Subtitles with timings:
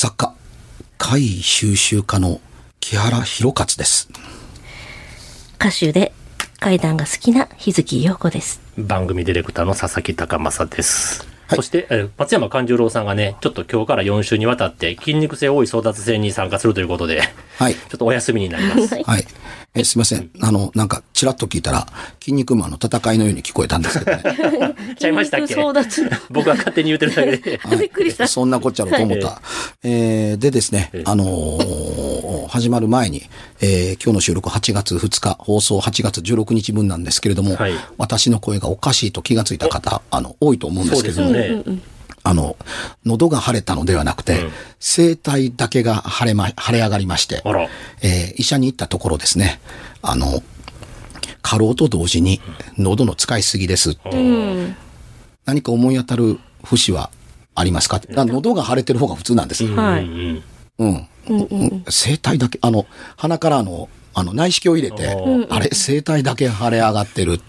[0.00, 0.32] 作家、
[0.96, 2.40] 怪異収集家の
[2.78, 4.08] 木原博勝です。
[5.58, 6.12] 歌手で
[6.60, 8.60] 階段が好きな日月陽子です。
[8.78, 11.26] 番組ディレクターの佐々木隆正です。
[11.48, 17.20] はいそして、えー松山勘十郎さんがね、ちょっと今日から4週にわたって筋肉性多い争奪戦に参加するということで、
[17.58, 17.74] はい。
[17.74, 19.02] ちょっとお休みになります。
[19.02, 19.24] はい。
[19.74, 20.30] えすいません。
[20.40, 21.86] あの、なんか、ちらっと聞いたら、
[22.20, 24.74] 筋肉マンの戦いのように聞こえたんですけどね。
[24.98, 25.54] ちゃいましたっけ？
[25.56, 27.58] 争奪 僕は勝手に言ってるだけで。
[27.58, 29.42] はいびっくりしたそんなこっちゃろうと思った。
[29.82, 33.24] えーでですね、あのー始まる前に、
[33.60, 41.78] えー今日の収録8月2日、放送8月16日分なんですけれども、はい私の声がおかしいと気がついた方、あの、多いと思うんでそうですすけども、よね。
[42.28, 42.56] あの、
[43.06, 44.50] 喉が腫れたのではなくて、うん
[44.80, 47.42] 声帯だけが腫れま、腫れ上がりまして
[48.00, 49.60] えー医者に行ったところですね、
[50.02, 50.40] あの、
[51.42, 52.40] 過労と同時に
[52.76, 53.96] 喉の使いすぎです。
[54.12, 54.76] うん。
[55.46, 57.10] 何か思い当たる節は
[57.56, 58.00] ありますか？
[58.16, 59.66] あ喉が腫れてる方が普通なんです。
[59.66, 60.42] はいうん
[60.78, 61.08] うん。
[61.88, 62.86] 声帯だけ、あの、
[63.16, 67.40] 鼻からあの、あの内視鏡を入れてう、あれ、声帯だけ腫れ上がってるっ。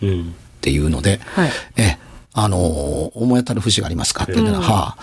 [0.62, 1.98] ていうので、はいえ、
[2.34, 4.96] あのー思い当たる節がありますかって言ったら、は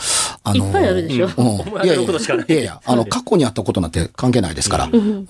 [0.44, 1.27] あ、あのーいっぱいあるでしょ。
[1.36, 1.46] うん。
[1.60, 5.27] 思い当たることしかないいやいや、あの、過去にあったことなんて関係ないですから、うん。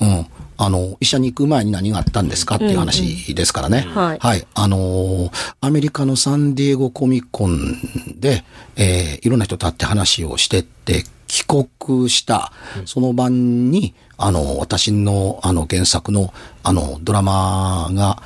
[0.59, 3.87] あの、医者に行く前に何があったんですかっていう話ですからね。
[3.95, 4.47] はいはい。
[4.55, 5.31] あのー
[5.61, 7.77] アメリカのサンディエゴコミコン
[8.21, 8.45] で、
[8.77, 12.53] えーいろんな人と会って話をしてって、帰国した、
[12.85, 18.23] その晩に、あの、私の、あの、原作の、あの、ドラマが、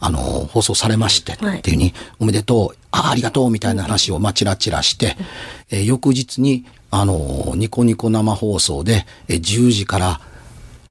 [0.00, 0.18] あの、
[0.52, 5.16] 放送されまして、っていうふうに、おめでとう、あありがとう、みたいな話を、まあ、チラチラして、
[5.70, 10.20] えー翌日に、あの、ニコニコ生放送で、えー10時から、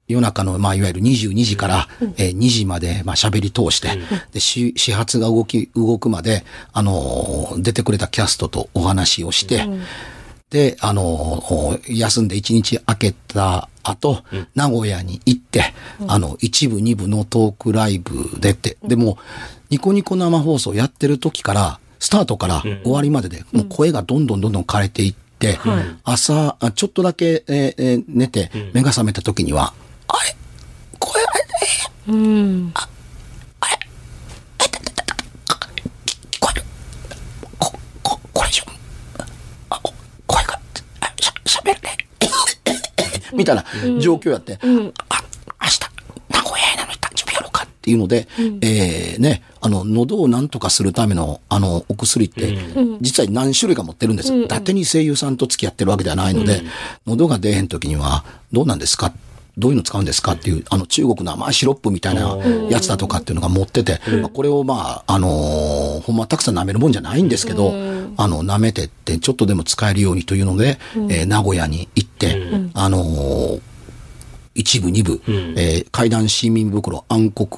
[0.08, 3.88] 夜中の、まあ、いわゆる22時から、えー2時まで、まあ、喋り通して、
[4.32, 9.68] で、し始発が動き、動くまで、あのー出てくれたキャストとお話をして、
[10.50, 15.74] で、あのー休んで1日明けた後、名古屋に行って、
[16.06, 19.18] あの、一部、二部のトークライブでって、でも、
[19.70, 25.58] ニコニコ生放送やってる時から、スタートから終わりまでで、もう声がどんどんどんどん枯れていって、
[26.04, 29.74] 朝、あちょっとだけ、えーえー寝て、目が覚めた時には、
[30.08, 30.36] あれ？
[30.98, 31.28] 声が、
[32.06, 32.72] えーうん。
[32.72, 32.86] 聞
[36.40, 36.64] こえる？
[37.58, 38.64] こ、こ、これ以上、
[39.68, 39.92] あ、こ
[40.26, 40.58] 声が、
[41.00, 41.96] あしゃ、しゃべるね。
[43.34, 43.64] みたいな
[43.98, 45.80] 状況やって、あ、明日、
[46.30, 48.28] 名古屋へなのに誕生日やろうかっていうので、
[48.60, 52.56] えーね、あの、喉を何とかするための、あの、お薬って、
[53.00, 54.34] 実は何種類か持ってるんです。
[54.34, 56.62] 伊達に声優さんと付き合ってるわけではないので、
[57.06, 59.12] 喉が出へん時には、どうなんですか
[59.60, 62.36] どういうの使うんですかっていう、あの、中国の甘いシロップみたいな
[62.70, 67.70] やつだとかっていうのが持ってて、まあこれをまあ、あのーほんまたくさん舐めるもんじゃないんですけど、
[68.16, 70.78] あの、舐めてって、ちょっとでも使えるようにというので、
[71.10, 72.42] えー名古屋に行って、
[72.74, 73.60] あのー
[74.52, 75.22] 一部、二部、
[75.56, 77.48] えー階段市民袋暗黒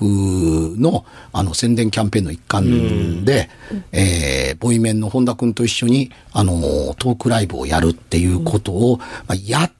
[0.76, 3.48] のあの宣伝キャンペーンの一環で、
[3.92, 9.72] えーボイメンの本田君と一緒に、あのートークライブをやるっていうことを、まあ、やっ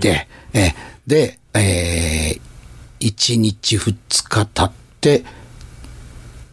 [0.00, 0.74] て、えー
[1.06, 2.40] で、えー
[3.02, 3.94] 一日二
[4.28, 5.24] 日経って、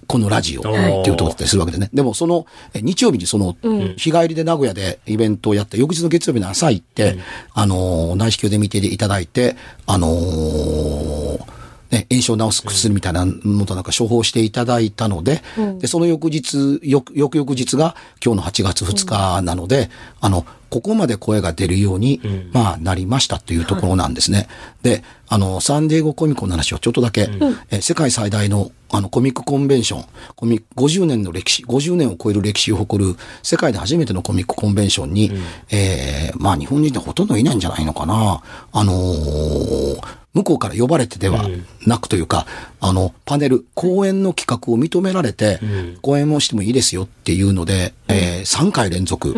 [0.07, 1.89] このラジオっていうところだったりするわけでね。
[1.93, 3.57] でもその、え日曜日にその、
[3.97, 7.19] 日帰りで名古屋でイベントをやって、翌日の月曜日の朝行って、
[7.53, 11.56] あのー内視鏡で見ていただいて、あのー
[11.91, 15.41] ね、炎症を治す薬みたいなのとなんか処方していただいたので、
[15.79, 19.89] で、その翌日、翌、翌々日が今日の8月2日なので、
[20.19, 22.19] あの、ここまで声が出るように、
[22.51, 24.47] まあ、なりましたというところなんですね。
[24.81, 27.29] で、あの、サンディエゴコミコンの話をちょっとだけ、
[27.71, 30.05] え世界最大のあのコミックコンベンション、
[30.35, 35.31] コミ50年の歴史、50年を超える歴史を誇る世界で初めてのコミックコンベンションに、
[35.69, 38.41] えーまあ日本人でほとんどいないんじゃないのかな。
[38.71, 39.99] あのー
[40.37, 41.47] 向こうから呼ばれてでは
[41.85, 42.45] なくというか、
[42.79, 45.59] あの、パネル、講演の企画を認められて、
[46.01, 49.33] 講演もしてもいいですよっていうので、えー3回連続、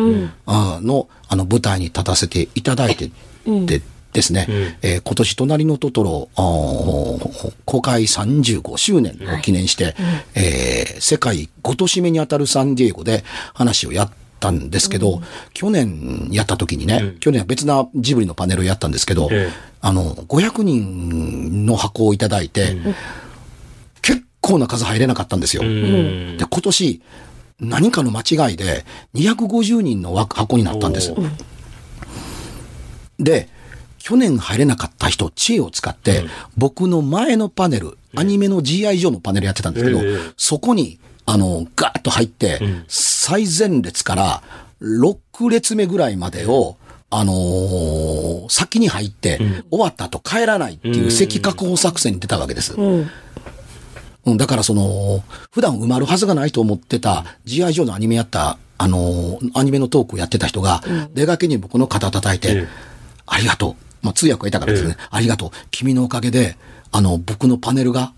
[0.46, 3.10] あの、あの、舞台に立たせていただいて、
[3.66, 4.46] でですね、
[4.82, 6.28] えー今年隣のトトロ、
[7.64, 9.94] 公開35周年を記念して、
[10.34, 14.10] えー世界5都市目に当たるサンディエゴで話をやっ
[14.40, 15.22] たんですけど、
[15.54, 19.70] 去年やった時にね、去年は別なジブリのパネルをやったんですけど、ええ。
[19.80, 22.76] あの、500人の箱をいただいて、
[24.02, 25.62] 結構な数入れなかったんですよ。
[25.62, 26.36] うん。
[26.36, 27.02] で、今年、
[27.60, 28.84] 何かの間違いで、
[29.14, 31.14] 250人の枠箱になったんです。
[33.18, 33.48] で、
[33.98, 36.24] 去年入れなかった人、知恵を使って、
[36.56, 40.18] 僕の前のパネル、アニメの GI 上のパネルやってたんですけど、ええ。
[40.36, 40.98] そこに、
[41.32, 44.42] あの、ガーッと入って、最前列から
[44.82, 46.76] 6列目ぐらいまでを、
[47.10, 49.38] あのー先に入って、
[49.70, 52.74] 終わった後帰らないっていう席確保作戦に出たわけです。
[52.74, 53.10] うん。
[54.26, 55.22] うん、だからその、
[55.52, 57.72] 普段埋まるはずがないと思ってた、G.I.
[57.72, 60.82] ジョーのアニメやった、あのーアニメのトークをやってた人が、
[61.14, 62.68] 出がけに僕の肩叩いて、ええ
[63.32, 63.76] ありがとう。
[64.02, 65.50] まあ、通訳がいたからですね、ありがとう。
[65.70, 66.56] 君のおかげで、
[66.90, 68.12] あの、僕のパネルが、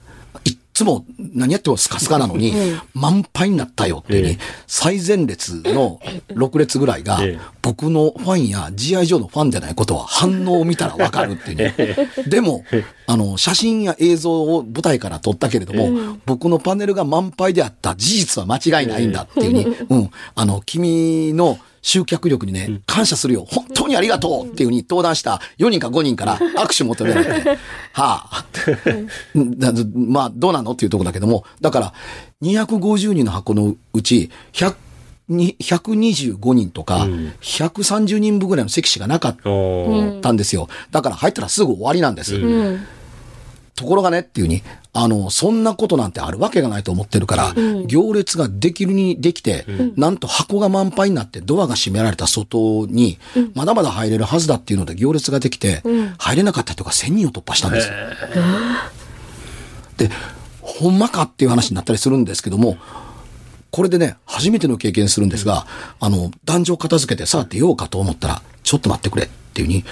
[0.75, 2.55] つも何やってもスカスカなのに、
[2.95, 4.39] 満杯になったよっていうふうに、え。
[4.67, 9.07] 最前列の6列ぐらいがええ、僕のファンや G.I.
[9.07, 11.75] ジョーのファンでないことは反応を見たらわかるっていうね。
[12.27, 12.65] でも、
[13.07, 23.45] あの、写真や映像を舞台から撮ったけれども、僕のパネルが満杯であった事実は間違いないんだっていうふうに、うん、あの、君の集客力にね、感謝するよ。
[23.49, 24.47] 本当にありがとう。
[24.47, 27.49] っていうふうに登壇した4人か5人から握手求められて、
[27.93, 28.45] はあ、
[29.35, 30.73] だまあ、どうなの？
[30.73, 31.93] っていうところだけども、だから、
[32.43, 34.75] 250人の箱のうち、100
[35.29, 37.33] に125人とか、うん。
[37.41, 39.37] 130人分ぐらいの席しかなかっ
[40.21, 40.69] たんですよ。
[40.91, 42.37] だから入ったらすぐ終わりなんです。
[42.37, 42.87] うんうん。
[43.83, 44.63] ところがねっていうに、
[44.93, 47.55] あの、そんなことなんてあるわけがないと思ってるから、
[47.87, 53.19] 行列ができるにできて、なんと箱が満杯になってドアが閉められた外に、
[53.55, 55.83] まだまだ入れるはずだっていうので行列ができて、
[56.17, 57.89] 入れなかった人が1000人を突破したんです。
[57.89, 57.95] よ。
[59.97, 60.11] で、
[60.61, 62.77] ほんまかっていう話になったりするんですけども、
[63.73, 65.67] これでね、初めての経験するんですが、
[65.99, 69.85] あの、壇上片付けてさあ出ようかと思ったら、ちょっと待ってくれっていうふうに、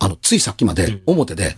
[0.00, 1.56] あの、ついさっきまで表で、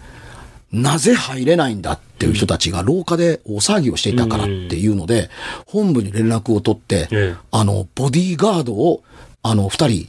[0.72, 5.30] なぜ入れないんだっていう人たちが廊下で大騒ぎをしていたからっていうので、
[5.66, 9.02] 本部に連絡を取ってええ、あの、ボディーガードを、
[9.42, 10.08] あの、二人、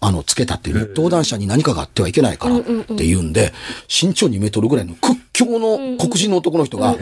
[0.00, 3.52] あの、つけたっていう、登壇者に何かがあってはいけないからっていうんで、
[3.88, 6.96] 身長2メートルぐらいの屈強の黒人の男の人が、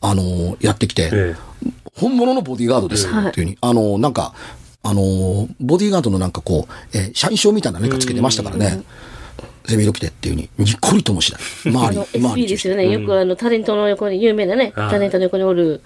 [0.00, 1.34] あの、やってきて、え
[1.96, 4.32] 本物のボディーガードですっていうふうに、あの、なんか、
[4.84, 8.82] あの、ボディーガードのなんかこう、えー社員証みたいな何かつけてましたからね。
[9.68, 11.42] ゼミロ来てっていうふうに、にっこりともしない。
[11.70, 12.90] 周り 周りですよね。
[12.90, 15.82] よくあの、タレントの横に、有名なね、タレントの横におる。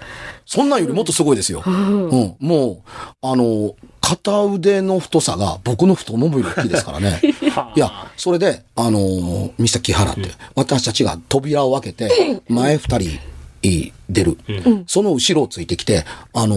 [0.46, 1.64] そんなんよりもっとすごいですよ。
[1.66, 2.36] うん。
[2.38, 2.76] もう、
[3.22, 7.20] あの、片腕の太さが僕の太ももより大きいですからね。
[7.74, 13.18] いや、それで、あの、ミスター木原って、私たちが扉を開けて、前二人、
[13.62, 14.36] い出る。
[14.86, 16.56] その後ろをついてきて、あの、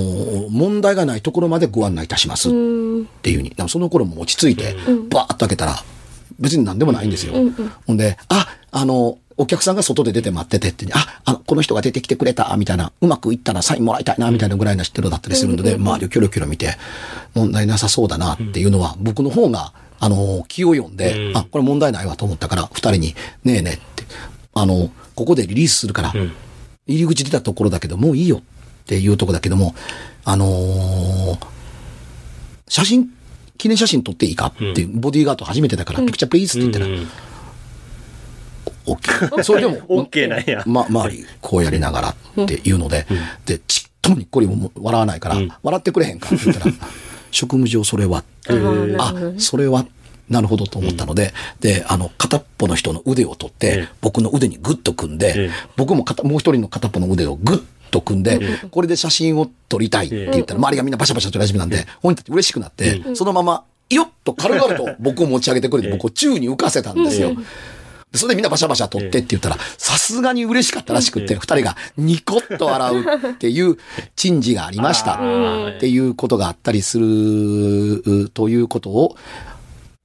[0.49, 2.49] 問題がないところまでご案内いたします。
[2.49, 3.53] っていうふうに。
[3.67, 4.75] その頃も落ち着いて、
[5.09, 5.83] バーッと開けたら、
[6.39, 7.33] 別に何でもないんですよ。
[7.85, 16.77] ほんで、あ、あの、お客さんが外で出て待っててって、あ、あの、この人が出てきてくれた、みたいな、うまくいったらサインもらいたいな、みたいなぐらいな知ってるだったりするので、周りをキョロキョロ見て、
[17.33, 21.37] 問題なさそうだなっていうのは、僕の方が、あの、気を読んで、うん。
[21.37, 24.03] あ、これ問題ないわと思ったから、二人に、ねえねえって、
[24.53, 26.13] あの、ここでリリースするから、ん。
[26.87, 28.41] 入り口出たところだけど、もういいよっ
[28.85, 29.75] ていうところだけども、
[30.23, 31.55] あのー
[32.67, 33.09] 写真、
[33.57, 37.09] 記念写真撮っていいかっていう、ボディーガード初めてだから、ピクチャープリーズって言ったら、
[38.85, 39.43] オッケー。
[39.43, 40.63] それでも、 オッケーなんや。
[40.65, 43.05] ま、周り、こうやりながらっていうので、
[43.45, 45.51] で、ちっともにっこりも笑わないから、うん。
[45.63, 46.73] 笑ってくれへんかって言ったら、
[47.31, 49.85] 職務上それは、ーあ、それは、
[50.29, 53.87] なるほどと思ったので、で、あの、片っぽの人の腕を取って、ええ。
[54.01, 55.51] 僕の腕にグッと組んで、ええ。
[55.75, 57.63] 僕も片もう一人の片っぽの腕をグッ
[57.95, 58.39] と組んで、
[58.71, 61.69] これで写真を撮りたいって言ったら、周りがみんなバシャバシャ撮り始めたん。
[61.69, 67.35] で、本人たち嬉しくなって、そのまま、よっと軽々と 僕を持ち上げてくれて、僕を宙に浮かせたんですよ。
[68.11, 73.77] でそれでみんなバシャバシャ撮ってって言ったら、さすがに嬉しかったらしくって、二人がニコッと笑うっていう
[74.15, 75.15] 珍事がありました。
[75.15, 79.17] っていうことがあったりするということを、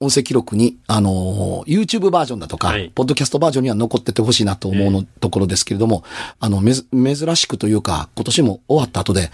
[0.03, 2.91] 音声記録に、あの、YouTube バージョンだとか、はい。
[2.95, 6.05] ポッドキャストバージョンには残っててほしいなと思うの、ところですけれども、
[6.41, 9.31] あの、めず、珍しくというか、今年も終わった後で、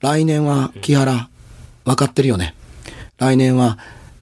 [0.00, 1.28] 来年は、木原、
[1.84, 2.54] 分かってるよね。
[3.18, 3.76] 来年は、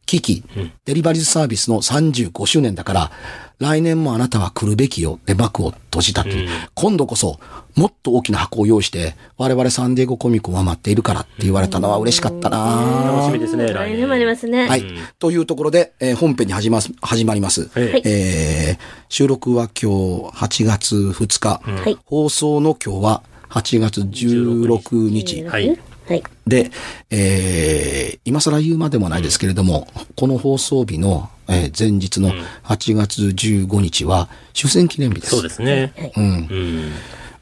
[0.06, 0.45] 機器、
[0.87, 3.11] デリバリーズサービスの35周年だから、
[3.59, 7.41] 来年もあなたは来るべきよで幕を閉じたという、今度こそ、
[7.75, 14.69] もっと大きな箱を用意して、我々サンデーゴコミックは待っているからって言われたのは嬉しかったな楽しみですね、来年もありますね。
[14.69, 14.85] はい。
[15.19, 17.69] というところで、えー本編に始ます始まります。
[17.73, 19.91] はいえー収録は今
[20.31, 21.61] 日8月2日。
[21.65, 25.45] はい放送の今日は8月16日。
[25.45, 25.79] はい。
[26.09, 26.23] はい。
[26.47, 26.71] で、
[27.11, 29.87] えー今更言うまでもないですけれども、
[30.17, 32.31] この放送日の、えー前日の
[32.65, 35.31] 8月15日は終戦記念日です。
[35.31, 35.93] そうですね。
[36.17, 36.25] うん。
[36.25, 36.93] うん。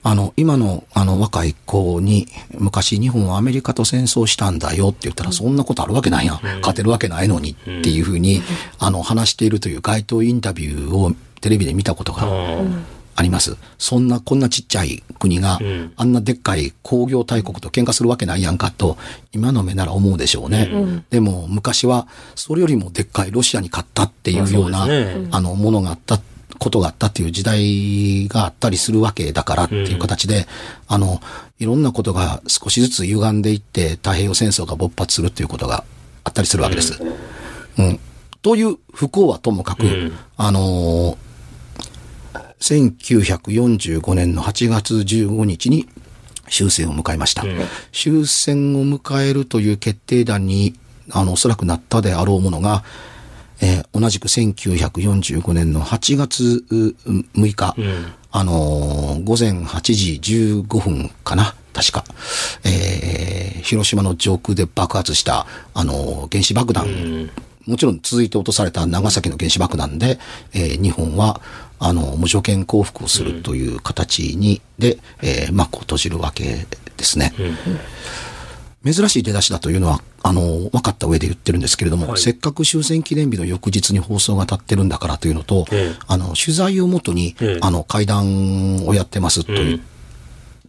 [0.07, 2.29] あの、今の、あの、若い子に、
[2.59, 6.41] 昔日本はアメリカと戦争したんだよって言ったら、そんなことあるわけないやん。
[6.61, 8.43] 勝てるわけないのにっていうふうに、
[8.79, 12.27] あの、話しているという街頭インタビューをテレビで見たことが
[13.17, 13.57] ああります。
[13.79, 18.97] そんな、こんなちっちゃい国が、うんあんなでっかい工業大国と喧嘩するわけないやんかと、
[19.33, 21.03] 今の目なら思うでしょうね。
[21.11, 26.21] でも、昔は、それよりもでっかいロシアに勝ったっていうような、まあねあの、ものがあった、
[26.59, 30.47] ことがあったっていう時代があったりするわけだからっていう形で、
[30.87, 31.21] あの、
[31.59, 35.85] いろんなことが少しずつ歪んでいって、太平洋戦争が勃発するっていうことが
[36.23, 37.01] あったりするわけです。
[37.79, 38.01] うん。
[38.43, 41.17] という不幸はともかく、んあのー
[42.61, 45.89] 1945年の8月15日に
[46.49, 47.43] 終戦を迎えました。
[47.93, 50.75] 終戦を迎えるという決定弾に、
[51.11, 52.85] あの、おそらくなったであろうものが、
[53.61, 56.75] えー同じく1945年の8月う
[57.07, 57.75] 6日、
[58.33, 62.05] あのー午前8時15分かな、確か、
[62.65, 67.31] えー広島の上空で爆発した、あのー原子爆弾、
[67.67, 70.19] もちろん続いて落とされた長崎の原子爆弾で、
[70.53, 71.41] えー日本は、
[71.87, 77.35] あの、無条件降伏をするという形に、で、えー幕を閉じるわけですね。
[78.85, 82.19] 珍しい出だしだというのは、あの、分かった上で言ってるんですけれども、はい。
[82.19, 85.99] せっかく終戦記念日の翌日に放送が立ってるんだからというのと、ええ。
[86.07, 87.59] あの、取材をもとに、ええ。
[87.61, 89.81] あの、会談をやってますという、うん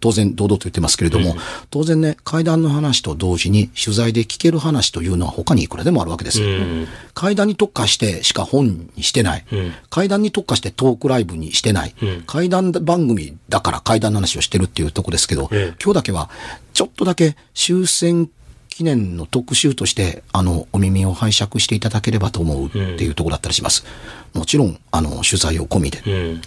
[0.06, 1.36] 当然堂々と言ってますけれども、
[1.72, 6.44] 当然ね、会談の話と同時に取材で聞ける話というのは他にいくらでもあるわけです。
[6.44, 6.88] うん。
[7.16, 9.46] 階段に特化してしか本にしてない。
[9.52, 11.96] うん階段に特化してトークライブにしてない。
[12.00, 16.30] うん階段番組だから階段の話をしてるっていうとこですけど、ええ今日だけは
[16.74, 18.30] ちょっとだけ終戦
[18.76, 23.86] 記念の特集として、あの、お耳を拝借していただければと思うっていうところだったりします。
[24.34, 26.00] もちろん、あの、取材を込みで。
[26.06, 26.42] うん。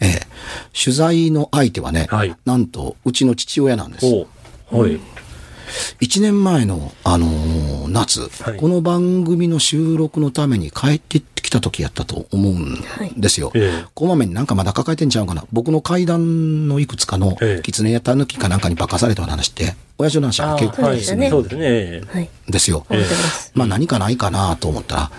[0.00, 0.20] ええ
[0.72, 4.06] 取材の相手はね、はいなんと、うちの父親なんです。
[4.70, 4.98] はい。
[6.00, 12.82] 一年前の、あのー夏、はいこの番組の収録のために帰ってきた時やったと思うん
[13.16, 13.52] ですよ。
[13.54, 15.44] ええこまめになんかまだ抱えてんちゃうかな。
[15.52, 20.96] 僕の階段のいくつかのええ狐やた抜きかなんかに化かされた話って、親父の話は結構はい。
[20.96, 22.02] ですねそうですね。
[22.12, 22.28] はい。
[22.48, 22.84] ですよ。
[23.54, 25.10] まあ何かないかなと思ったら、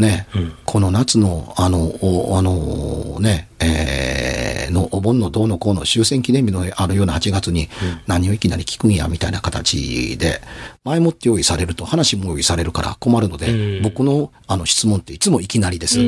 [0.00, 0.26] ね、
[0.64, 4.40] この夏の、あの、おあの、ね、えー
[4.70, 7.68] のお盆のどうのこうの終戦記念日のあるような8月に
[8.06, 10.40] 何をいきなり聞くんやみたいな形で、
[10.84, 13.82] 前もって用意されると話も用意されるから困るので、うん。
[13.82, 15.98] 僕のあの質問っていつもいきなりです。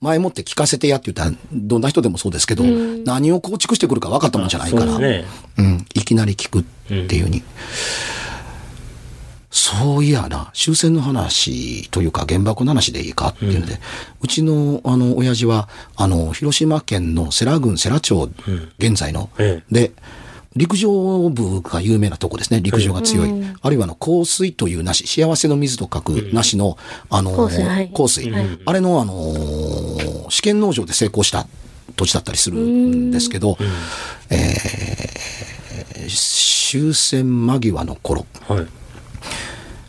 [0.00, 5.24] 前もって聞かせてやって言ったら、どんな人でもそうですけど、何を構築してくるか分かったもんじゃないから、そうね。
[5.58, 7.42] うん、いきなり聞くっていうに。
[9.50, 13.80] そういやな、終戦の話というか原爆の話でいいかっていうので、
[14.20, 18.30] うちのあの親父は、あの、広島県の世羅郡世羅町、
[18.78, 19.90] 現在の、えで、
[20.54, 22.60] 陸上部が有名なとこですね。
[22.60, 23.30] 陸上が強い。
[23.60, 26.76] あるいはあの、香水というなし、幸せの水と書くなしの、
[27.08, 27.90] あの、香水はい。
[27.92, 28.32] 香水。
[28.66, 31.46] あれのあのー試験農場で成功した
[31.96, 33.58] 土地だったりするんですけど、
[34.30, 36.10] えー
[36.70, 38.66] 終戦間際の頃、はい。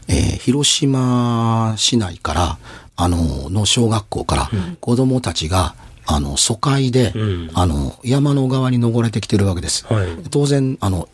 [0.07, 2.57] えー広島市内から、
[2.95, 5.75] あの、の小学校から、子供たちが、
[6.07, 7.51] あの、疎開で、うん。
[7.53, 9.85] あの、山の側に登れてきてるわけです。
[9.87, 10.07] はい。
[10.31, 11.07] 当然、あの、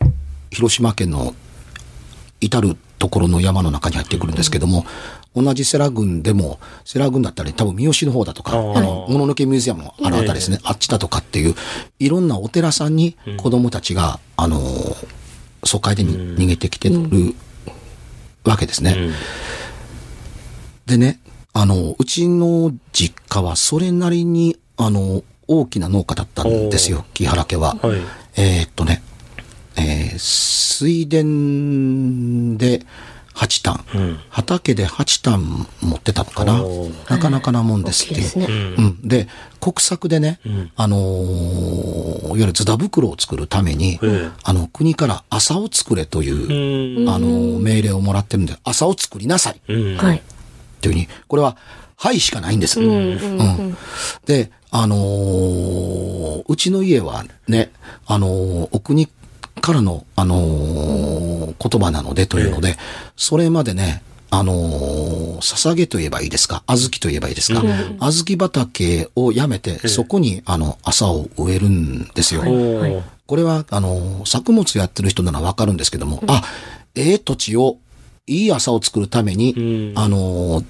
[0.50, 1.34] 広島県の
[2.40, 4.86] 至るところの山の中に入ってくるんですけども、
[5.36, 11.54] 同じ世羅郡でも、世羅郡だったり、多分三好の方だとか、あの、もののけミュージアムのあるあたりですね、あっちだとかっていう、
[11.98, 14.60] いろんなお寺さんに子供たちが、あの、
[15.64, 17.34] 疎開でに逃げてきてる
[18.48, 18.94] わけですね。
[18.96, 19.12] うん。
[20.86, 21.20] でね、
[21.52, 27.76] あの、うちの実家はそれなりに、あの、大きな農家だったんですよ、木原家は。
[27.82, 28.00] はい
[28.36, 29.02] えーっとね、
[29.76, 31.18] えー水田
[32.58, 32.84] で
[33.38, 36.88] 8単、うん畑で8単持ってたのかなお。
[37.08, 38.20] なかなかなもんですっていう。
[38.22, 38.46] ですね。
[38.46, 38.50] う
[38.82, 39.28] ん、で、
[39.60, 40.40] 国策でね、
[40.76, 47.08] あのーいわゆるズダ袋を作るために、ええあの、国から朝を作れという、うん。
[47.08, 49.60] あのー命令をもらってるんで、朝を作りなさい。
[49.68, 49.96] うん。
[49.96, 50.22] はい。
[50.80, 51.56] というふうに、これは、
[51.96, 52.80] はいしかないんです。
[52.80, 53.76] うん
[54.26, 57.70] で、あのーうちの家はね、
[58.06, 59.08] あのーお国
[59.60, 62.76] からの、あのー言葉なのでというので、
[63.16, 66.62] それまでね、あのー捧げと言えばいいですか？
[66.66, 67.60] 小豆と言えばいいですか、
[68.00, 72.42] 小豆畑をやめて、そこに、あの、朝を植えるんですよ。
[73.26, 76.42] これは、あの、作物やってる人ならわかるんですけども、あ、
[76.94, 77.76] ええ土地を、
[78.26, 79.60] いい朝を作るために、う
[79.94, 79.98] ん。
[79.98, 80.62] あの、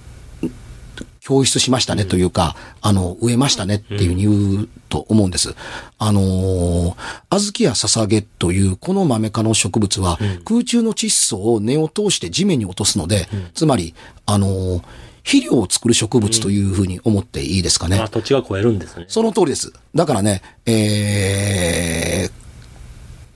[1.28, 5.54] 教出しましたねというか、あの、植えましたねっていうふうに言うと思うんです。
[5.98, 6.96] あの、小
[7.30, 13.94] 豆や捧げというこの豆科の植物は、空中の窒素を根を通して地面に落とすので、つまり、
[14.24, 14.82] あの、
[15.22, 17.98] 肥料を作る植物というふうに思っていいですかね。
[17.98, 19.04] あ、土地が超えるんですね。
[19.08, 19.74] その通りです。
[19.94, 22.47] だからね、えー、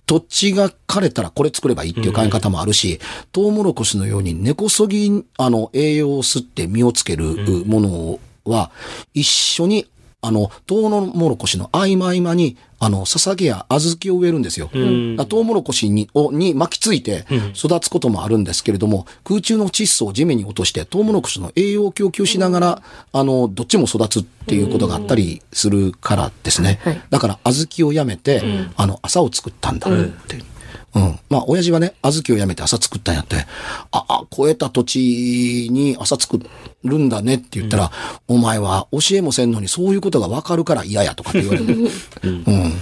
[0.06, 3.00] 土地が枯れたらこれ作ればいいっていう考え方もあるし、
[3.32, 8.70] トウモロコシのように根こそぎ、あの、栄養を吸って実をつけるものは、
[9.14, 9.86] 一緒に、
[10.24, 14.70] あの、トウモロコシの合間合間に、あの、捧げや小豆を植えるんですよ。
[14.72, 26.78] んだからトウモロコシにをに巻きついて育つこともあるんですけれども、空中の窒素を地面に落として、トウモロコシの栄養を供給しながら、あの、どっちも育つっていうことがあったりするからですね。
[26.84, 28.42] はいだから、小豆をやめて、
[28.76, 30.51] あの、朝を作ったんだって。
[30.94, 31.18] うん。
[31.30, 33.46] まあ、親父はね、小豆をやめて朝作ったんやって、
[33.90, 36.38] あ、あ、超えた土地に朝作
[36.84, 37.90] るんだねって言ったら、
[38.28, 41.72] お前は教えもせんのにそういうことがわかるから嫌やとかって言われて。
[42.22, 42.72] うん。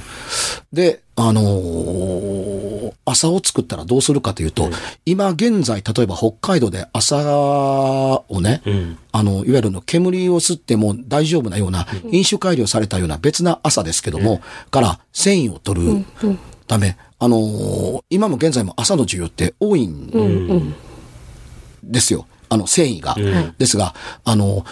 [0.72, 2.60] で、あのー
[3.04, 4.70] 朝を作ったらどうするかというと、
[5.04, 7.16] 今現在、例えば北海道で朝
[8.28, 8.98] をね、うん。
[9.12, 14.40] あの、いわゆるの煙を吸っても大丈夫なような、飲酒改良されたような別な朝ですけども、
[14.70, 16.04] から繊維を取る
[16.70, 20.74] ため、あのー今も現在も朝の需要って多いん
[21.82, 22.26] ですよ。
[22.48, 23.14] あの、繊維が。
[23.14, 23.54] ん。
[23.58, 23.92] ですが、
[24.24, 24.64] あの、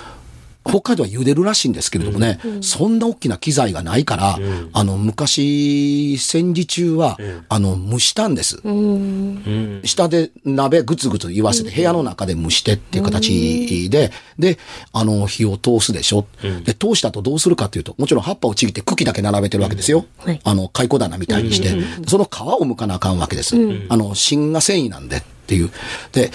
[0.67, 8.61] 北海道は茹でるらしいんですけれどもね、そんな大きな機材がないから、んあの、昔、戦時中は、んあの、蒸したんです。
[8.63, 8.75] うん。
[8.75, 9.81] うん。
[9.85, 14.59] 下で鍋ぐつぐつ言わせて、部屋の中で蒸してっていう形で、で、
[14.93, 16.27] あの、火を通すでしょ。
[16.65, 20.05] で、通した後どうするかっていうと、もちろん葉っぱをちぎって茎だけ並べてるわけですよ。
[20.19, 21.71] はいあの、蚕棚みたいにして、
[22.07, 23.57] その皮を剥かなあかんわけです。
[23.89, 25.71] あの、芯が繊維なんでっていう。
[26.13, 26.31] で、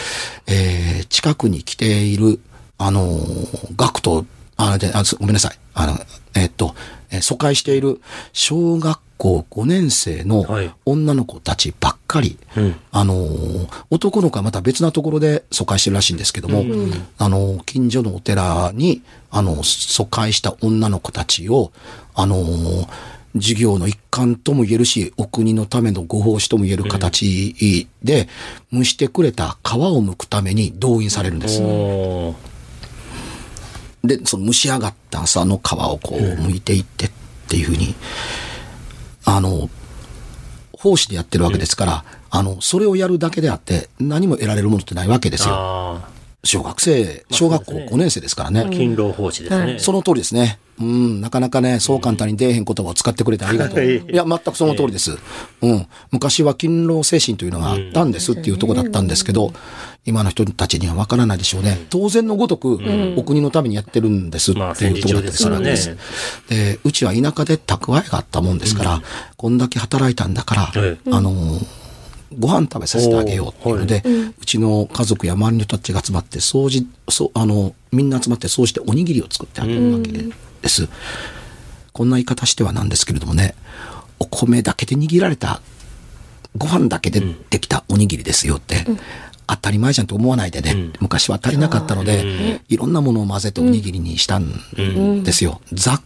[0.47, 2.39] えー近くに来ている、
[2.85, 4.25] あのー学徒、
[4.57, 5.57] あ、で、あ、すごめんなさい。
[5.73, 5.97] あの、
[6.35, 6.75] えーっと、
[7.11, 8.01] えー疎開している
[8.33, 12.75] 小学校5年生のはい女の子たちばっかり、うん。
[12.91, 16.63] あのー男の子はまた別なところで疎開してるらしいんですけども、
[17.19, 21.71] あのー近所のお寺に、あの、疎開した女の子たちを、
[22.15, 22.87] あのー
[23.35, 28.27] 授業の一環とも言えるし、お国のためのご奉仕とも言える形で、
[28.71, 31.59] 蒸してくれた皮を剥くために動員されるんです。
[34.03, 37.12] で、その蒸し上がった朝の皮をこう剥いていってっ
[37.48, 37.95] ていうふうに、
[39.25, 39.69] あの、
[40.74, 46.01] 奉仕でやってるわけですから、あの、それをやるだけであって、何も得られるものってないわけですよ。
[46.43, 48.62] あ小学生、小学校そうですね5年生ですからね。
[48.62, 48.69] あ。
[48.69, 49.79] 勤労奉仕ですね。
[49.79, 50.60] その通りですね。
[50.79, 53.84] うん、なかなかね、そう簡単に出えへん言葉を使ってくれてありがとう。
[53.84, 55.17] いいや、全くその通りです。
[55.62, 55.88] うん。
[56.12, 59.53] 昔は勤労精神というのがあったんですっていうところだったんですけど、
[60.06, 61.86] 今の人たちにはわからないでしょうね。
[61.89, 62.79] 当然のごとく、
[63.17, 65.97] お国のためにやってるんですってまあいうところだったりするわけです。
[66.49, 69.01] 戦で、うちは田舎で蓄えがあったもんですから、
[69.38, 71.83] こんだけ働いたんだから、えあのー
[72.38, 74.04] ご飯食べさせてあげようっていうので、
[74.39, 80.88] うちの家族や周りの人たちが集まって掃除、そう、あの、みんな集まってそうしておにぎりを作ってあげるわけです。
[81.91, 83.56] こんな言い方してはなんですけれどもね、
[84.19, 85.62] お米だけで握られた、
[86.58, 88.86] ご飯だけでできたおにぎりですよって、
[89.48, 95.62] 当たり前じゃんと思わないでね、昔は足りなかったので、いろんなものを混ぜておにぎりにしたんですよ。
[95.72, 96.02] 雑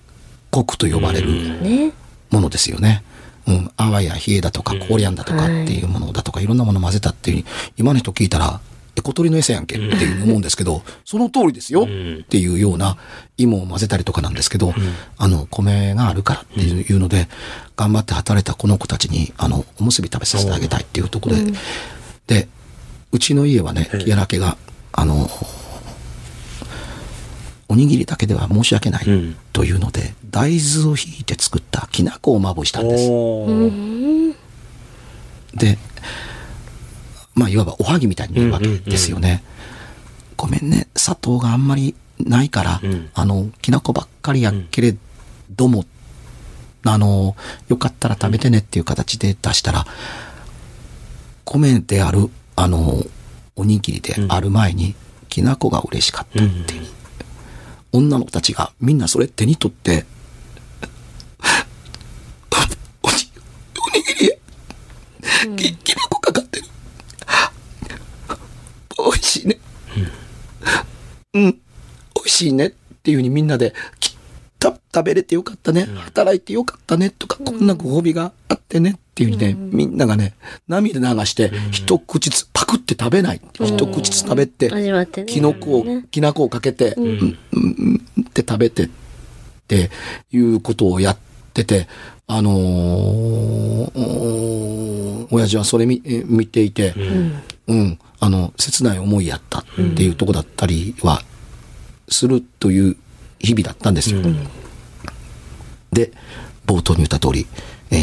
[0.51, 1.93] 穀と呼ばれるね。
[2.29, 3.03] ものですよね。
[3.47, 4.97] うん、あわや冷えだとか、コー。
[4.97, 7.45] リアンだとかっていうものだとか、いろんなもの混ぜたっていう、
[7.77, 8.59] 今の人聞いたら、
[8.95, 11.85] え、小鳥の餌やんけっていう思うんですけど、その通りですよっ
[12.23, 12.97] ていうような
[13.37, 14.73] 芋を混ぜたりとかなんですけど、
[15.17, 17.27] あの、米があるからっていうので、
[17.75, 21.53] 頑張って働いたこの子たちに、あの、おむすび食べさせてあげたいっていうところで、
[22.27, 22.47] で、
[23.11, 24.57] うちの家はね、木原家が、
[24.91, 25.29] あの、
[27.69, 29.35] おにぎりだけでは申し訳ないうん。
[29.51, 33.07] というので、大豆をひいて作ったきな粉をまぶしたんです。
[35.57, 35.77] で、
[37.35, 39.43] まあ、いわばおはぎみたいに見えるわけですよね。
[40.37, 43.09] ごめんね、砂糖があんまりないから、うん。
[43.13, 44.95] あの、きな粉ばっかりやけれ
[45.49, 45.85] ども、
[46.83, 47.35] あの、
[47.67, 49.85] よかったら食べてねっていう形で出したら、
[51.43, 53.03] 米である、あの、
[53.55, 54.95] おにぎりである前に、
[55.29, 56.87] きな粉が嬉しかったっていう。
[57.97, 60.05] 女の子たちがみんなそれ手に取って、
[63.01, 63.15] おに
[63.93, 64.39] おにぎりへ
[65.55, 66.65] き、きな粉かかってる。
[68.97, 69.57] 美味しいね。
[71.33, 71.51] うん。
[71.51, 71.57] 美
[72.23, 72.67] 味しいね。
[72.67, 72.71] っ
[73.03, 74.06] ていうふうにみんなで、き
[74.59, 75.85] た食べれてよかったね。
[75.95, 77.09] 働いてよかったね。
[77.09, 78.91] とか、こんなご褒美があってね。
[78.91, 80.35] っていうふうにね、みんながね、
[80.67, 83.41] 涙流して、一口ずつ、パクって食べない。
[83.59, 84.69] 一口ずつ食べて。
[85.25, 88.89] きのこを、きな粉をかけて、うん、うん、うんって食べてっ
[89.67, 89.89] て
[90.31, 91.17] いうことをやっ
[91.53, 91.87] てて、
[92.27, 92.57] あのー
[95.27, 96.93] お親父はそれ見え見ていて、
[97.67, 99.63] うん、あの、切ない思いやったっ
[99.95, 101.21] ていうとこだったりは
[102.09, 102.97] するという
[103.39, 104.21] 日々だったんですよ。
[105.91, 106.11] で、
[106.65, 107.47] 冒頭に言った通り、
[107.91, 107.95] え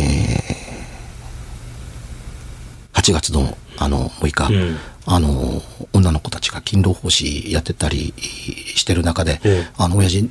[2.92, 4.77] ー、8月のあの6日、うん。
[5.07, 10.31] あの、女の子たちが勤労奉仕やってたりしてる中で、ええあの親父、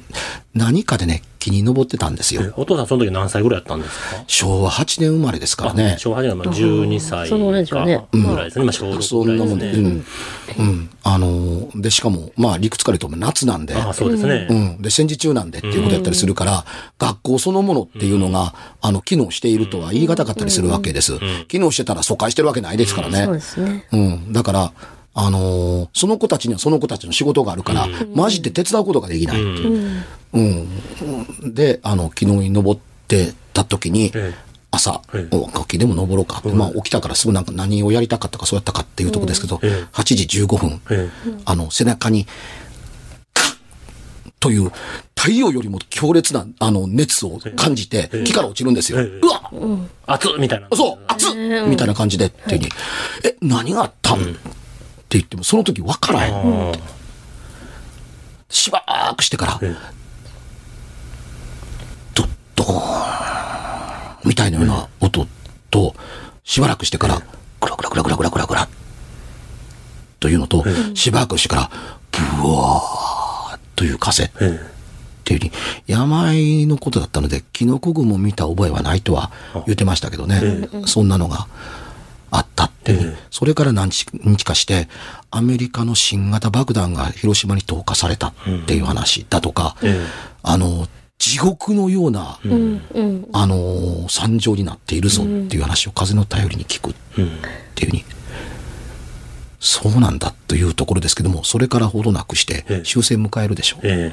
[0.55, 2.41] 何かでね、木に登ってたんですよ。
[2.43, 4.23] えお父さんその時何歳ぐらいやったんですか？
[4.27, 5.95] 昭和8年生まれですからね。
[5.99, 8.65] 昭和初めはまあ12歳そのぐらいですよねかぐらいですね。
[8.65, 10.05] まあ小6そぐらいですんなもんで、ね。
[10.57, 10.65] うん。
[10.67, 10.89] うん。
[11.03, 14.47] あの、で、しかも、まあ、理屈から言うと夏なんで、ああ、そうですね。
[14.49, 14.81] うん。
[14.81, 16.65] で、戦時中なんでっていうことやったりするから、
[16.97, 21.13] 学校そのものっていうのが、あの、機能しているとは言い難かったりするわけです。
[21.47, 23.25] 機能してたら疎開してるわけないですからね。
[23.25, 23.85] そうですね。
[23.91, 24.33] うん。
[24.33, 24.71] だから、
[25.15, 29.41] あのーその子たちにはその子たちの仕事があるから、マジで手伝うことができない。
[29.41, 31.53] うん。
[31.53, 34.33] で、あの、昨日に登ってた時に、ええ。
[34.71, 35.35] 朝、ええ。
[35.35, 41.09] お秋でも登ろうかまあ起きたからすぐなんか何をやりたかったかそうやったかっていうとこですけど、ええ8時15分、え
[41.45, 42.25] あの、背中に、
[43.35, 43.55] カッ！
[44.39, 44.71] という、
[45.15, 48.99] 太陽よりも強烈な、あの、熱を感じて、木から落ちるんですよ。
[48.99, 49.05] ええ。
[49.21, 49.51] うわ
[50.07, 50.31] 熱っ！
[50.39, 50.67] みたいな。
[50.75, 51.67] そう熱っ！
[51.69, 52.69] みたいな感じで、っていうに、
[53.23, 54.15] え、何があった？
[54.15, 54.35] ん、
[55.13, 56.73] って言っても、その時分からへん。
[58.49, 59.75] しばらくしてから、え
[62.15, 65.27] ドッドーンみたいなような音
[65.69, 65.95] と、
[66.43, 67.21] しばらくしてから、
[67.59, 68.67] クラクラクラクラクラクラクラ
[70.19, 70.63] というのと、
[70.95, 71.71] しばらくしてから、
[72.41, 74.59] ブワーという風っえ
[75.23, 75.51] ていうに、
[75.85, 79.31] 病のことだったので、キノコ雲を見た覚えはないとは
[79.67, 81.47] 言ってましたけどね、そんなのが
[82.33, 82.97] あったって。
[83.29, 84.89] それから何日日かして、
[85.29, 88.33] アメリカの新型爆弾が広島に投下されたっ
[88.65, 90.87] ていう話だとか、ええあの、
[91.19, 92.81] 地獄のような、うん。
[92.93, 93.27] うん。
[93.31, 96.93] あのー惨状になっているぞっていう話を風の頼りに聞くっ
[97.75, 98.03] ていうふうに、
[99.59, 102.81] そうなんだというところですけども、それからほどなくしてええ。
[102.81, 103.79] 終戦迎えるでしょう。
[103.83, 104.11] え。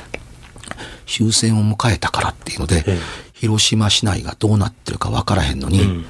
[1.07, 2.99] 終戦を迎えたからっていうので、ええ。
[3.33, 6.07] 広島市内がどうなってるかわからへんのに、うん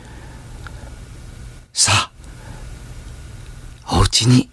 [1.72, 1.92] さ
[3.86, 4.48] あ、お家に、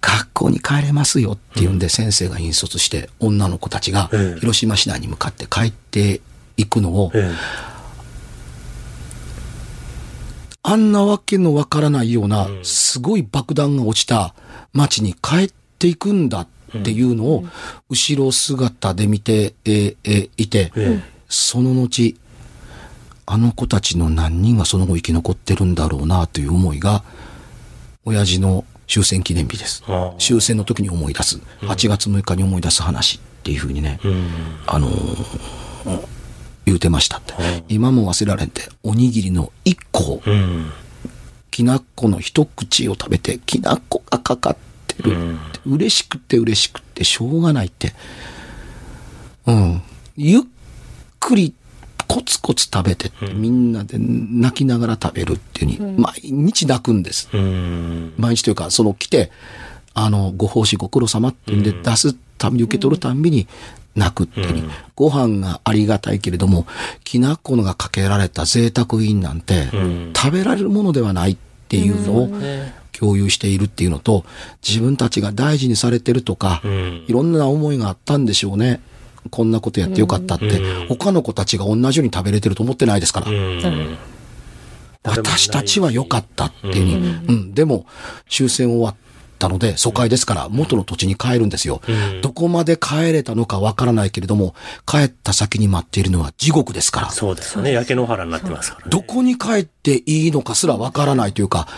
[0.00, 4.40] 学校に帰れますよっていうんで先生が引率して、女の子たちがええ。
[4.40, 6.20] 広島市内に向かって帰って
[6.56, 7.32] いくのを、え
[10.66, 14.34] あんなわけのわからないような、すごい爆弾が落ちた
[14.72, 16.46] 街に帰っていくんだっ
[16.82, 17.44] ていうのを、
[17.90, 21.02] 後ろ姿で見て、えーえーいて、え。
[21.28, 22.14] その後、
[23.26, 27.02] あの子たちの何人がその後生き残ってるんだろうなという思いが、
[28.04, 29.82] 親父の終戦記念日です。
[30.18, 31.38] 終戦の時に思い出す。
[31.62, 34.26] 8月6日に思い出す話っていうふうにね、うん
[34.66, 36.06] あのー
[36.66, 37.34] 言うてましたって。
[37.68, 40.70] 今も忘れられんて、おにぎりの1個をうん
[41.50, 44.56] きな粉の一口を食べて、きな粉がかかっ
[44.88, 47.94] てるって、嬉しくて嬉しくてしょうがないって。
[49.46, 49.82] うん。
[50.16, 50.42] ゆっ
[51.20, 51.54] くり、
[52.06, 57.28] コツコツ食べてって、みんなで泣きながら食べるっていうふうに、毎日泣くんです。
[57.32, 58.14] うん。
[58.16, 59.30] 毎日というか、その来て、
[59.94, 61.62] あの、ご奉仕ご苦労様っていうん。
[61.62, 63.46] で出すたびに受け取るたんびに
[63.94, 64.64] 泣くっていうふうに、
[64.96, 66.66] ご飯がありがたいけれども、
[67.04, 70.12] きな粉がかけられた贅沢品なんて、ん。
[70.14, 71.36] 食べられるものではないっ
[71.68, 72.30] ていうのを
[72.92, 74.24] 共有しているっていうのと、
[74.66, 77.04] 自分たちが大事にされてるとか、ん。
[77.08, 78.80] いろんな思いがあったんでしょうね。
[79.30, 83.30] こんなことやってよかったって、他の子たちが同じように食べれてると思ってないですから。
[83.30, 83.98] うん。
[85.04, 87.86] 私たちは良かったっていうふうに、うん、でも、
[88.28, 88.96] 終戦終わっ
[89.38, 91.82] たので、疎開ですから、元の土地に帰るんですよ。
[92.22, 94.54] どこまで帰れたのかわからないけれども、
[94.86, 97.72] 帰った先に待っているのは地獄ですから、そうですよね。
[97.72, 98.90] 焼け野原になってますからね。
[98.90, 101.68] どこに帰っていいのかすらわからないというか、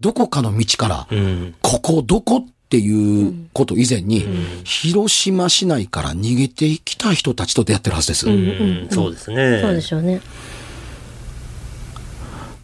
[0.00, 1.54] どこかの道から、うん。
[1.62, 4.26] ここどこっていうこと以前に、
[4.64, 8.28] 広島市内から逃げてきた人たちと出会ってるはずです。
[8.28, 9.60] うんそうですね。
[9.62, 10.20] そうでしょうね。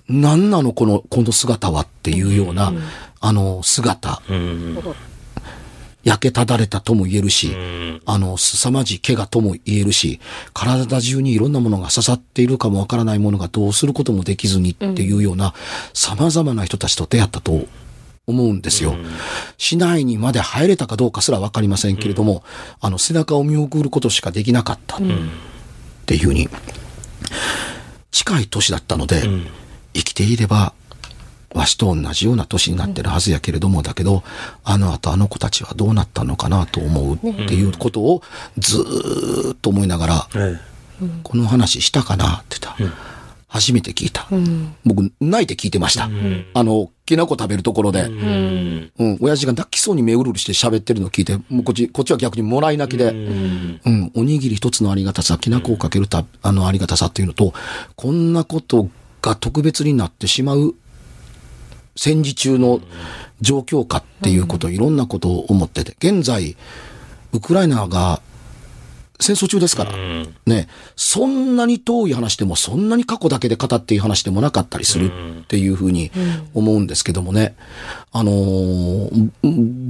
[0.08, 2.72] 何なのこの、この姿はっていうような、
[3.20, 4.78] あの姿、うん
[6.04, 10.18] 焼けただれたとも言えるし、んあの、凄まじい怪我とも言えるし、
[10.52, 15.54] 体中にいろんなものが刺さっているかもわからないものがどうすることもできずにっていうような、
[15.94, 17.66] 様々な人たちと出会ったと
[18.26, 18.94] 思うんですよ。
[19.58, 22.44] 市内にまで入れたかどうかすらわかりませんけれども、
[22.80, 25.00] あの、背中を見送ることしかできなかったっ
[26.06, 26.48] ていうふうに、
[28.10, 29.22] 近い年だったので、
[29.94, 30.72] 生きていれば、
[31.54, 34.22] わしと同じような年になってるはずやけれども、だけど、
[34.64, 38.22] あの後あの子たちはどうなったのかなと思うっていうことを
[38.58, 40.58] ずーっと思いながら、え
[41.22, 42.82] この話したかなって言った。
[42.82, 42.90] ら、
[43.52, 44.26] 初めて聞いた。
[44.30, 44.74] うん。
[44.82, 46.06] 僕、泣いて聞いてました。
[46.06, 46.46] うん。
[46.54, 48.92] あの、きな粉食べるところで、うん。
[48.98, 53.80] うん、親父が泣きそうに目うるうるして喋ってるのを聞いて、もうこっち、こっちは逆にもらい泣きで、うん。
[53.84, 57.52] うん、おにぎり一つのありがたさ、きな粉をかけるた、あのありがたさっていうのと、
[57.94, 58.88] こんなこと
[59.20, 60.74] が特別になってしまう
[61.94, 62.80] 戦時中の
[63.42, 66.56] 状況かっていうこと、いろんなことを思ってて、現在、
[67.34, 68.22] ウクライナが
[69.20, 70.34] 戦争中ですから、うん。
[70.46, 76.10] ね、そんなに遠い話でも、そんなに過去だけで語っていい話でもなかったりするっていうふうに
[76.54, 77.54] 思うんですけどもね。
[78.12, 79.30] あのー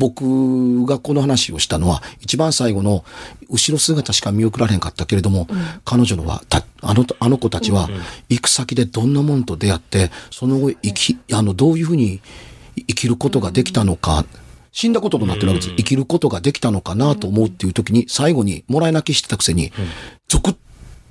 [0.02, 3.04] 僕がこの話をしたのは、一番最後の、
[3.48, 5.46] 後ろ姿しか見送られへんかったけれども、
[5.84, 7.88] 彼女のは、た、あの、あの子たちは、
[8.28, 12.20] 行く先でどんなもんと出会って、その後、生き、あの、どういうふうに
[12.76, 14.24] 生きることができたのか、
[14.72, 15.74] 死んだこととなってるわけです。
[15.76, 19.70] 生きることができたのかなと思うっていう時に、最後にもらい泣きしてたくせに、
[20.28, 20.56] ゾクッ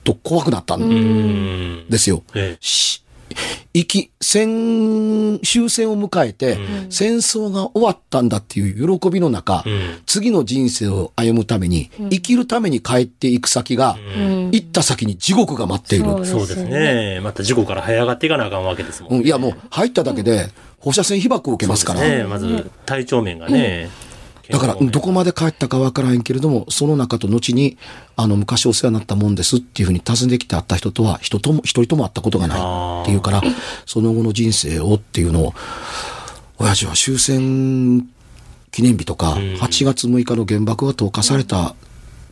[0.03, 1.85] と怖くなったんうん。
[1.89, 2.23] ですよ。
[3.73, 6.57] 生き、戦、終戦を迎えて、
[6.89, 9.95] 戦争が終わったんだっていう喜びの中、え。
[10.05, 14.51] 次の人生を歩むために、生きるために帰っていく先が、うん。
[14.51, 16.25] 行った先に地獄が待っている。
[16.25, 17.21] そうですね。
[17.23, 19.17] また事故から這い上がっていかなあかんわけですもんね。
[19.19, 20.49] うん、いやもう入っただけで
[20.81, 22.01] 放射線被曝を受けますから。
[22.01, 22.23] ね。
[22.23, 23.89] まず、体調面がね。
[24.49, 27.77] だから、どこまで帰ったかわからへんけれども、その中と後に、
[28.17, 32.59] あの、昔お世話になったもんですっていうふうに尋ねてきて会った人とは、人とも、一人とも会ったことがない
[33.03, 33.41] っていうから、
[33.85, 35.53] その後の人生をっていうのを、
[36.57, 38.07] 親父は終戦
[38.71, 41.75] 記念日とか、8月6日の原爆が投下された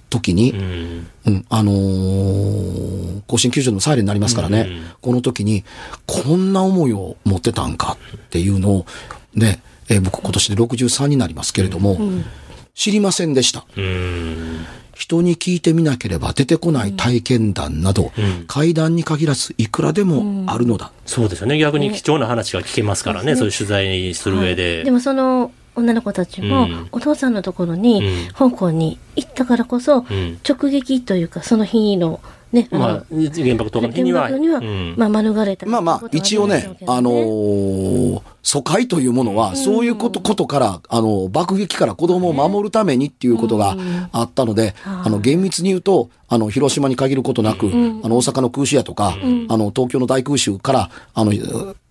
[0.09, 1.07] 時に、うん。
[1.25, 5.63] うん、あのー甲子園球場のサイレンになりますからね、うんこの時に、
[6.07, 8.85] こんな思いを持ってたんかっていうのを、
[9.33, 11.97] ね、えー僕今年で63になりますけれども、
[12.73, 13.65] 知りませんでした。
[13.77, 14.65] うん。
[14.99, 20.91] 人に聞いてみなければ出てこない体験談など、うん階段に限らずいくらでもあるのだ。
[21.05, 21.57] そうですよね。
[21.57, 23.35] 逆に貴重な話が聞けますからね。
[23.35, 24.83] そういう取材する上で。
[24.83, 32.19] でもその女の子たちも、うんお父さんのところに、うん香港に行ったからこそ、うん直撃というか、その日の
[32.51, 34.21] ね、あのまあ、原爆投下の日には。
[34.23, 35.65] 原爆には、うんまあ、免れた。
[35.67, 43.77] まあまあ、一応ね、あのー疎開というものは、そういうこと、ことから、あの、爆撃から子供を守るためにっていうことが
[44.11, 45.05] あったので、はい。
[45.05, 47.69] あの、厳密に言うと、あの、広島に限ることなく、あ
[48.07, 49.17] の、大阪の空襲やとか、
[49.49, 51.31] あの、東京の大空襲から、あの、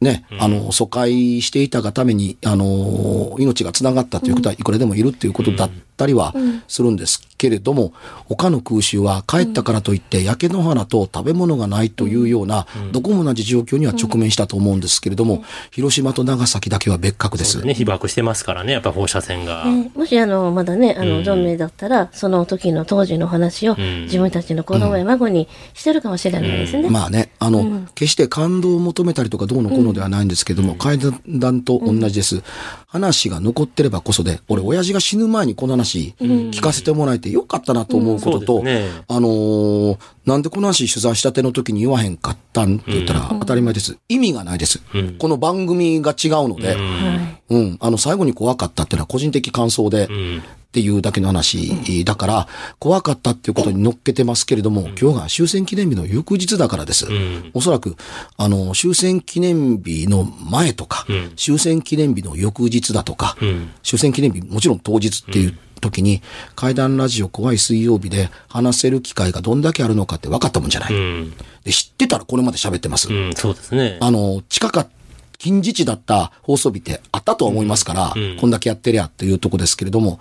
[0.01, 6.35] ね、あの、疎開していたがために、あの、命が繋がったということはいくらでもいるっていうことだったりは
[6.69, 7.93] するんですけれども、
[8.27, 15.43] 他の空襲は帰ったからといって、焼け野原と食べ物がないというような、どこも同じ状況には直面したと思うんですけれども、
[15.73, 17.65] 広島と長崎だけは別格です。
[17.65, 18.73] ね、被爆してますからね。
[18.73, 19.65] やっぱ放射線が。
[19.65, 26.89] ねもしあの、まだね、あの、うん存命だったら、その時の当時の話をん自分たちの子供や孫にしてるかもしれないですね。
[26.89, 32.43] まあね、あの、決して感動を求めたりとかどうのこうのではないんですけども、階段と同じです。
[32.87, 43.97] 話が残ってればこそで、俺、親父が死ぬ前にこの話聞かせてもらえてよかったなと思うことと、ねあのーなんでこの話取材したての時に言わへんかったんって言ったら当たり前です。
[44.11, 44.83] 意味がないです。
[44.95, 47.55] うんこの番組が違うので、はい。
[47.55, 50.43] うん、あの、最後に怖かったっていうのは個人的感想で、うん。
[50.69, 57.07] っていうだけの話だから、怖かったっていうことに乗っけてますけれども、今日が終戦記念日の翌日だからです。
[57.07, 57.97] んおそらく、
[58.37, 66.21] あの、終戦記念日の前とか、ん終戦記念日の翌日だとか、うん終戦記念日、もちろん当日っていう時に、
[66.55, 70.95] 怪談ラジオ怖い水曜日で話せる機会がどんだけあるのかって分かったもんじゃない。
[70.95, 71.33] うん。
[71.65, 73.13] で知ってたらこれまで喋ってます。
[73.13, 73.97] うん、そうですね。
[74.01, 74.91] あの、近かった、
[75.39, 78.37] 近似値だった放送日ってあったとは思いますから、うん。
[78.41, 80.19] こんだけやってりゃっていうとこですけれども、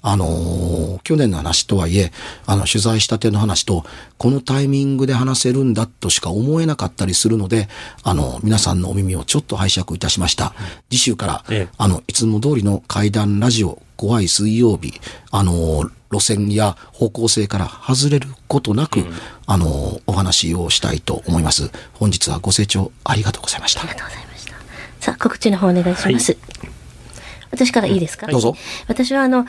[0.00, 2.12] あのー去年の話とはいえ、
[2.46, 3.84] あの、取材したての話と、
[4.16, 7.68] このタイミングで話せるんだとしか思えなかったりするので、
[8.04, 10.54] あの、皆さんのお耳をちょっと拝借いたしました。
[10.88, 11.74] 次週から、ええ。
[11.78, 15.00] あの、いつも通りの怪談ラジオ、怖い水曜日、
[15.32, 19.04] あの、路線や方向性から外れることなく、
[19.46, 21.70] あの、お話をしたいと思います。
[21.94, 23.82] 本日はご清聴ありがとうございました
[25.00, 26.36] さあ、告知の方お願いします。
[27.50, 28.56] 私からいいですか、どうぞ。
[28.86, 29.46] 私はあの、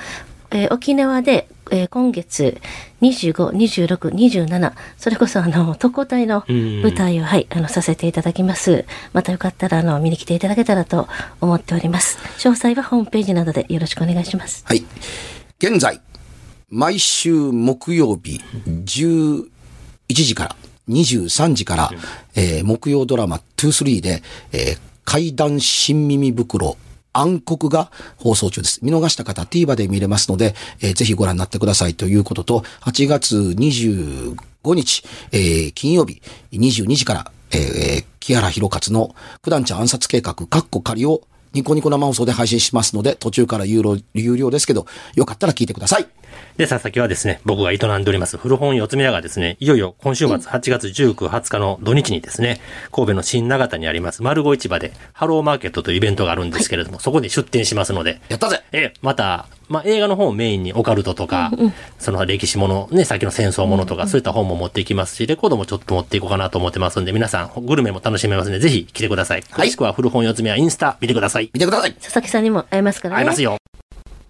[0.51, 2.59] えー沖縄で、えー今月
[3.01, 8.85] 25、26、27、それこそあの、特攻隊のうん舞台を、はい、あの、させていただきます。
[9.13, 11.07] またよかったら、あの、見に来ていただけたらと
[11.41, 12.17] 思っております。
[12.39, 14.63] 詳細はホームページなどでよろしくお願いします。
[14.67, 14.83] はい。
[15.59, 16.01] 現在、
[16.69, 19.45] 毎週木曜日11
[20.09, 20.55] 時から
[20.89, 21.91] 23時から、
[22.35, 26.77] えー木曜ドラマ23で、えー怪談新耳袋
[27.11, 28.79] 暗黒が放送中です。
[28.81, 34.37] 見逃した方 TVer で見れますので、えーぜひご覧になってくださいということと、8月25
[34.73, 36.21] 日、えー金曜日
[36.53, 46.07] 22時から、えー、木原博勝の九段茶暗殺計画、カッコ仮をニコニコ生放送で配信しますので、途中から有料有料ですけど、よかったら聞いてください。
[46.57, 52.59] で、佐々木はですね、僕が営んでおります古本四つ目屋がですね、いよいよ今週末8月19、20日の土日にですね、
[52.91, 61.49] 神戸の新長田にあります丸子市場でハローマーケットというイベントがあるんですけれども、そこで出店しますので、やったぜえ、また、まあ、映画の方をメインにオカルトとか、
[61.97, 69.43] その歴史もの、ね、さっきの戦争ものとか、そういった本も持っていきますし、レコードもちょっと持っていこうかなと思ってますんで、皆さん、グルメも楽しめますので、ぜひ来てください。
[69.49, 71.51] はい詳しくは古本四つ目はインスタ見てください。
[71.53, 71.93] 見てください。
[71.93, 73.21] 佐々木さんにも会えますからね。
[73.21, 73.57] 会いますよ。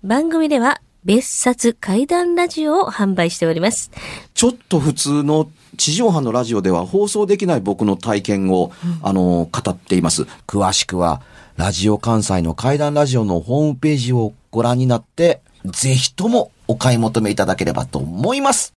[0.04, 3.92] 番組では別冊怪談ラジオを販売しております。
[4.34, 10.28] ちょっと普通の地上波のラジオでは放送できない僕の体験を、あの、語っています。
[10.46, 11.22] 詳しくは、
[11.58, 18.74] ラジオ関西の怪談ラジオのホームページをご覧になって、ぜひともお買い求めいただければと思います。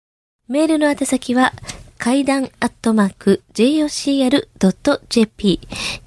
[0.49, 1.53] メールの宛先は、
[1.99, 5.61] 階段アットマーク jocr.jp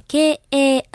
[0.08, 0.86] k-a-i-d-a-n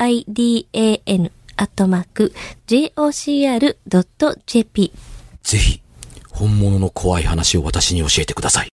[1.57, 2.35] アットマーク
[2.67, 4.93] jocr.jp
[5.42, 5.83] ぜひ、
[6.31, 8.70] 本物の怖い話を私に教えてください。